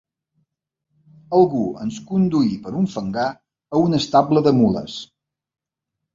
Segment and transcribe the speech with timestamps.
[1.39, 3.27] Algú ens conduí, per un fangar,
[3.79, 4.99] a un estable de mules